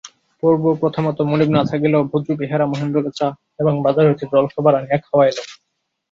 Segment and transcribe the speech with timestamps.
[0.43, 3.27] পূর্বপ্রথামত মনিব না থাকিলেও ভজু বেহারা মহেন্দ্রকে চা
[3.59, 5.37] এবং বাজার হইতে জলখাবার আনিয়া খাওয়াইল।